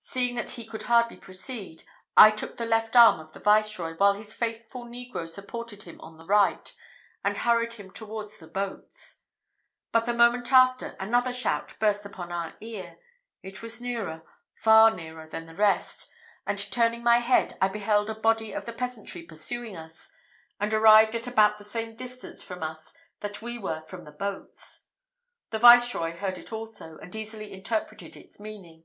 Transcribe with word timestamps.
Seeing 0.00 0.34
that 0.34 0.50
he 0.50 0.66
could 0.66 0.82
hardly 0.82 1.16
proceed, 1.16 1.84
I 2.14 2.32
took 2.32 2.58
the 2.58 2.66
left 2.66 2.94
arm 2.96 3.18
of 3.18 3.32
the 3.32 3.40
viceroy, 3.40 3.94
while 3.96 4.12
his 4.12 4.34
faithful 4.34 4.84
negro 4.84 5.26
supported 5.26 5.84
him 5.84 5.98
on 6.02 6.18
the 6.18 6.26
right, 6.26 6.70
and 7.24 7.34
hurried 7.38 7.72
him 7.72 7.90
towards 7.90 8.36
the 8.36 8.46
boats; 8.46 9.22
but 9.90 10.04
the 10.04 10.12
moment 10.12 10.52
after, 10.52 10.96
another 11.00 11.32
shout 11.32 11.78
burst 11.78 12.04
upon 12.04 12.30
our 12.30 12.58
ear. 12.60 12.98
It 13.42 13.62
was 13.62 13.80
nearer 13.80 14.22
far 14.54 14.90
nearer 14.90 15.26
than 15.26 15.46
the 15.46 15.54
rest; 15.54 16.10
and 16.46 16.58
turning 16.70 17.02
my 17.02 17.16
head, 17.20 17.56
I 17.58 17.68
beheld 17.68 18.10
a 18.10 18.14
body 18.14 18.52
of 18.52 18.66
the 18.66 18.74
peasantry 18.74 19.22
pursuing 19.22 19.78
us, 19.78 20.10
and 20.60 20.74
arrived 20.74 21.14
at 21.16 21.26
about 21.26 21.56
the 21.56 21.64
same 21.64 21.96
distance 21.96 22.42
from 22.42 22.62
us 22.62 22.92
that 23.20 23.40
we 23.40 23.58
were 23.58 23.80
from 23.80 24.04
the 24.04 24.12
boats. 24.12 24.88
The 25.48 25.58
Viceroy 25.58 26.18
heard 26.18 26.36
it 26.36 26.52
also, 26.52 26.98
and 26.98 27.16
easily 27.16 27.50
interpreted 27.50 28.14
its 28.14 28.38
meaning. 28.38 28.84